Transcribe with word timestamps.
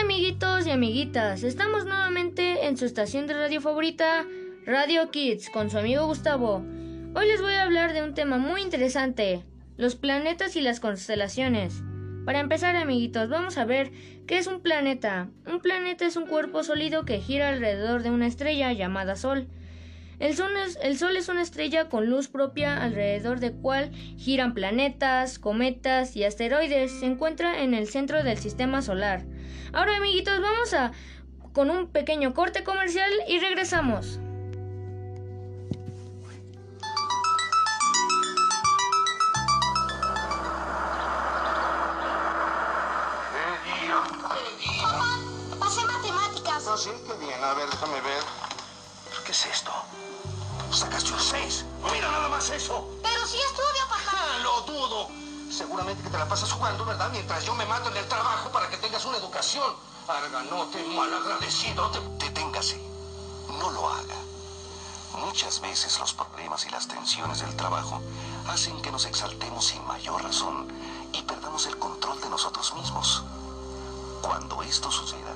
amiguitos 0.00 0.66
y 0.66 0.70
amiguitas, 0.70 1.42
estamos 1.42 1.84
nuevamente 1.84 2.66
en 2.66 2.76
su 2.76 2.84
estación 2.84 3.26
de 3.26 3.34
radio 3.34 3.60
favorita, 3.60 4.24
Radio 4.64 5.10
Kids, 5.10 5.50
con 5.50 5.70
su 5.70 5.78
amigo 5.78 6.06
Gustavo. 6.06 6.64
Hoy 7.14 7.28
les 7.28 7.40
voy 7.40 7.54
a 7.54 7.62
hablar 7.62 7.92
de 7.92 8.02
un 8.02 8.14
tema 8.14 8.38
muy 8.38 8.62
interesante, 8.62 9.44
los 9.76 9.94
planetas 9.94 10.56
y 10.56 10.60
las 10.60 10.80
constelaciones. 10.80 11.82
Para 12.24 12.40
empezar, 12.40 12.74
amiguitos, 12.76 13.28
vamos 13.28 13.58
a 13.58 13.64
ver 13.64 13.92
qué 14.26 14.38
es 14.38 14.46
un 14.46 14.60
planeta. 14.60 15.28
Un 15.46 15.60
planeta 15.60 16.06
es 16.06 16.16
un 16.16 16.26
cuerpo 16.26 16.62
sólido 16.62 17.04
que 17.04 17.20
gira 17.20 17.50
alrededor 17.50 18.02
de 18.02 18.10
una 18.10 18.26
estrella 18.26 18.72
llamada 18.72 19.16
Sol. 19.16 19.48
El 20.22 20.36
sol, 20.36 21.16
es, 21.16 21.28
una 21.28 21.42
estrella 21.42 21.88
con 21.88 22.08
luz 22.08 22.28
propia 22.28 22.80
alrededor 22.80 23.40
de 23.40 23.50
cual 23.50 23.90
giran 24.16 24.54
planetas, 24.54 25.40
cometas 25.40 26.14
y 26.14 26.22
asteroides. 26.22 26.92
Se 27.00 27.06
encuentra 27.06 27.60
en 27.60 27.74
el 27.74 27.88
centro 27.88 28.22
del 28.22 28.38
sistema 28.38 28.82
solar. 28.82 29.24
Ahora, 29.72 29.96
amiguitos, 29.96 30.40
vamos 30.40 30.74
a 30.74 30.92
con 31.52 31.70
un 31.70 31.88
pequeño 31.88 32.34
corte 32.34 32.62
comercial 32.62 33.10
y 33.26 33.40
regresamos. 33.40 34.20
Papá, 44.80 45.18
pasé 45.58 45.84
matemáticas. 45.84 46.64
No, 46.64 46.76
sí, 46.76 46.90
qué 47.08 47.26
bien. 47.26 47.42
A 47.42 47.54
ver, 47.54 47.68
déjame 47.68 48.00
ver. 48.02 48.41
¿Qué 49.32 49.38
es 49.38 49.46
esto? 49.46 49.72
Sacaste 50.70 51.10
un 51.10 51.18
6. 51.18 51.64
Mira 51.90 52.10
nada 52.10 52.28
más 52.28 52.50
eso. 52.50 52.86
Pero 53.02 53.26
sí 53.26 53.38
estudio, 53.38 53.88
papá. 53.88 54.02
Ah, 54.12 54.38
lo 54.42 54.60
dudo. 54.70 55.08
Seguramente 55.50 56.02
que 56.02 56.10
te 56.10 56.18
la 56.18 56.28
pasas 56.28 56.52
jugando, 56.52 56.84
¿verdad? 56.84 57.08
Mientras 57.12 57.42
yo 57.46 57.54
me 57.54 57.64
mato 57.64 57.88
en 57.88 57.96
el 57.96 58.06
trabajo 58.08 58.50
para 58.52 58.68
que 58.68 58.76
tengas 58.76 59.06
una 59.06 59.16
educación. 59.16 59.74
Arganote, 60.06 60.84
malagradecido. 60.84 61.88
Deténgase. 62.18 62.76
No 63.58 63.70
lo 63.70 63.88
haga. 63.88 64.16
Muchas 65.14 65.62
veces 65.62 65.98
los 65.98 66.12
problemas 66.12 66.66
y 66.66 66.68
las 66.68 66.86
tensiones 66.86 67.40
del 67.40 67.56
trabajo 67.56 68.02
hacen 68.48 68.82
que 68.82 68.92
nos 68.92 69.06
exaltemos 69.06 69.64
sin 69.64 69.82
mayor 69.86 70.22
razón 70.22 70.68
y 71.14 71.22
perdamos 71.22 71.64
el 71.64 71.78
control 71.78 72.20
de 72.20 72.28
nosotros 72.28 72.74
mismos. 72.74 73.22
Cuando 74.20 74.62
esto 74.62 74.90
suceda, 74.90 75.34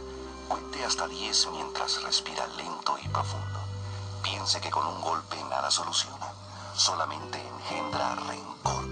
cuente 0.51 0.85
hasta 0.85 1.09
10 1.09 1.49
mientras 1.53 2.03
respira 2.03 2.47
lento 2.59 2.99
y 3.03 3.09
profundo. 3.09 3.56
Piense 4.47 4.61
que 4.61 4.71
con 4.71 4.87
un 4.87 5.01
golpe 5.01 5.35
nada 5.51 5.69
soluciona. 5.73 6.33
Solamente 6.73 7.37
engendra 7.37 8.15
rencor. 8.15 8.85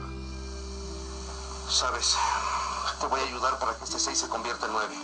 Sabes, 1.71 2.17
te 3.01 3.07
voy 3.07 3.21
a 3.21 3.23
ayudar 3.23 3.57
para 3.61 3.77
que 3.77 3.85
este 3.85 4.01
6 4.01 4.19
se 4.19 4.29
convierta 4.29 4.67
en 4.67 4.73
9. 4.73 4.95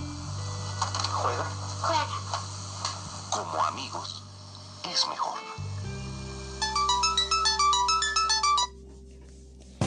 ¿Juega? 1.22 1.44
Juega. 1.82 2.06
Como 3.30 3.64
amigos, 3.64 4.24
es 4.92 5.06
mejor. 5.06 5.38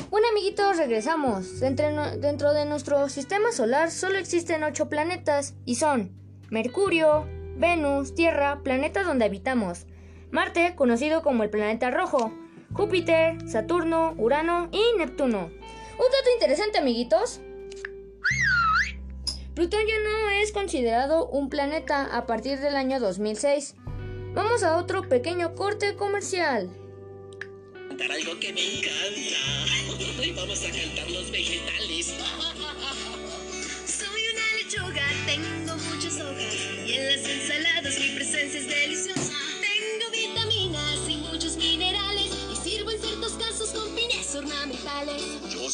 Bueno 0.10 0.28
amiguitos, 0.32 0.78
regresamos. 0.78 1.60
Dentro, 1.60 1.88
dentro 2.20 2.54
de 2.54 2.64
nuestro 2.64 3.10
sistema 3.10 3.52
solar 3.52 3.92
solo 3.92 4.18
existen 4.18 4.64
8 4.64 4.88
planetas 4.88 5.56
y 5.66 5.76
son 5.76 6.16
Mercurio, 6.50 7.26
Venus, 7.58 8.16
Tierra, 8.16 8.62
planeta 8.64 9.04
donde 9.04 9.26
habitamos, 9.26 9.88
Marte, 10.34 10.74
conocido 10.76 11.22
como 11.22 11.44
el 11.44 11.52
planeta 11.52 11.92
rojo, 11.92 12.34
Júpiter, 12.74 13.38
Saturno, 13.48 14.16
Urano 14.18 14.68
y 14.72 14.82
Neptuno. 14.98 15.42
Un 15.42 15.52
dato 15.52 16.30
interesante, 16.34 16.80
amiguitos. 16.80 17.40
Plutón 19.54 19.82
ya 19.88 20.00
no 20.00 20.32
es 20.32 20.52
considerado 20.52 21.28
un 21.28 21.50
planeta 21.50 22.18
a 22.18 22.26
partir 22.26 22.60
del 22.60 22.76
año 22.76 23.00
2006. 23.00 23.76
Vamos 24.34 24.64
a 24.64 24.78
otro 24.78 25.08
pequeño 25.08 25.54
corte 25.54 25.96
comercial. 25.96 26.68
Para 27.96 28.16
algo 28.16 28.40
que 28.40 28.54
me 28.54 28.80
encanta. 28.80 30.20
Hoy 30.20 30.32
vamos 30.32 30.66
a 30.66 30.72
cantar 30.72 31.12
los 31.12 31.30
vegetales. 31.30 32.16
Soy 33.86 34.22
una 34.34 34.58
lechuga, 34.58 35.04
tengo 35.28 35.78
muchas 35.92 36.20
hojas 36.20 36.56
y 36.88 36.94
en 36.94 37.06
las 37.06 37.30
ensaladas 37.30 38.00
mi 38.00 38.16
presencia 38.16 38.60
es 38.60 38.68
deliciosa. 38.68 39.33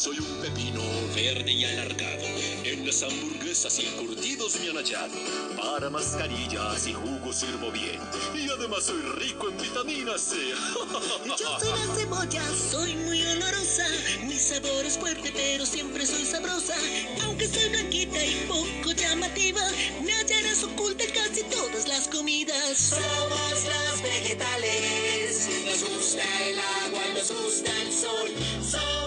Soy 0.00 0.18
un 0.18 0.40
pepino 0.40 0.80
verde 1.14 1.52
y 1.52 1.62
alargado. 1.62 2.24
En 2.64 2.86
las 2.86 3.02
hamburguesas 3.02 3.78
y 3.80 3.84
curtidos 4.02 4.58
me 4.58 4.70
han 4.70 4.76
hallado. 4.76 5.12
Para 5.58 5.90
mascarillas 5.90 6.86
y 6.86 6.94
jugos 6.94 7.36
sirvo 7.36 7.70
bien. 7.70 8.00
Y 8.34 8.48
además 8.48 8.84
soy 8.84 9.02
rico 9.18 9.50
en 9.50 9.58
vitamina 9.58 10.16
C. 10.16 10.36
Yo 11.26 11.36
soy 11.36 11.68
la 11.68 11.94
cebolla, 11.94 12.42
soy 12.70 12.94
muy 12.96 13.20
olorosa. 13.26 13.86
Mi 14.24 14.38
sabor 14.38 14.86
es 14.86 14.96
fuerte, 14.96 15.32
pero 15.34 15.66
siempre 15.66 16.06
soy 16.06 16.24
sabrosa. 16.24 16.76
Aunque 17.24 17.46
soy 17.46 17.68
blanquita 17.68 18.24
y 18.24 18.46
poco 18.48 18.92
llamativa, 18.92 19.60
me 20.02 20.12
hallarás 20.12 20.64
oculta 20.64 21.04
en 21.04 21.10
casi 21.10 21.42
todas 21.42 21.86
las 21.86 22.08
comidas. 22.08 22.78
Somos 22.78 23.64
los 23.66 24.02
vegetales, 24.02 25.46
nos 25.66 25.90
gusta 25.90 26.22
el 26.48 26.58
agua, 26.58 27.02
nos 27.14 27.30
gusta 27.30 27.82
el 27.82 27.92
sol. 27.92 28.30
Somos 28.62 28.99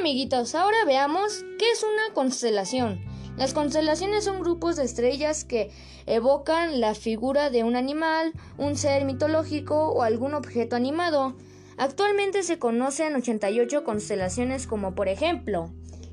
amiguitos, 0.00 0.54
ahora 0.54 0.78
veamos 0.86 1.44
qué 1.58 1.70
es 1.70 1.82
una 1.82 2.14
constelación. 2.14 3.04
Las 3.36 3.52
constelaciones 3.52 4.24
son 4.24 4.40
grupos 4.40 4.76
de 4.76 4.84
estrellas 4.84 5.44
que 5.44 5.70
evocan 6.06 6.80
la 6.80 6.94
figura 6.94 7.50
de 7.50 7.64
un 7.64 7.76
animal, 7.76 8.32
un 8.56 8.76
ser 8.76 9.04
mitológico 9.04 9.90
o 9.90 10.02
algún 10.02 10.32
objeto 10.32 10.74
animado. 10.74 11.36
Actualmente 11.76 12.42
se 12.42 12.58
conocen 12.58 13.14
88 13.14 13.84
constelaciones 13.84 14.66
como 14.66 14.94
por 14.94 15.08
ejemplo 15.08 15.70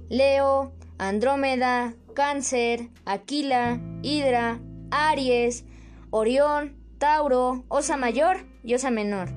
Leo, 0.09 0.74
Andrómeda, 0.98 1.96
Cáncer, 2.14 2.90
Aquila, 3.06 3.80
Hidra, 4.02 4.59
Aries, 4.92 5.64
Orión, 6.09 6.75
Tauro, 6.98 7.64
Osa 7.69 7.96
Mayor 7.96 8.46
y 8.64 8.75
Osa 8.75 8.92
Menor. 8.92 9.30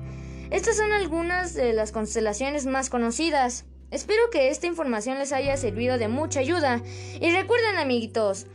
Estas 0.49 0.75
son 0.75 0.91
algunas 0.91 1.53
de 1.53 1.71
las 1.71 1.93
constelaciones 1.93 2.65
más 2.65 2.89
conocidas. 2.89 3.65
Espero 3.91 4.29
que 4.31 4.49
esta 4.49 4.67
información 4.67 5.19
les 5.19 5.33
haya 5.33 5.55
servido 5.57 5.97
de 5.97 6.07
mucha 6.07 6.39
ayuda. 6.39 6.81
Y 7.19 7.31
recuerden, 7.31 7.77
amiguitos, 7.77 8.47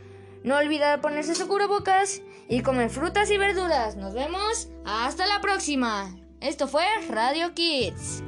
no 0.43 0.57
olvidar 0.57 0.99
ponerse 1.01 1.35
su 1.35 1.47
cubrebocas 1.47 2.21
y 2.49 2.61
comer 2.61 2.89
frutas 2.89 3.29
y 3.31 3.37
verduras. 3.37 3.95
Nos 3.95 4.13
vemos 4.13 4.69
hasta 4.85 5.25
la 5.27 5.39
próxima. 5.39 6.15
Esto 6.41 6.67
fue 6.67 6.83
Radio 7.09 7.53
Kids. 7.53 8.23